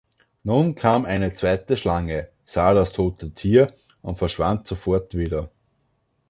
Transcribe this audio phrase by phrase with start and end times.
[0.41, 5.51] Nun kam eine zweite Schlange, sah das tote Tier und verschwand sofort wieder.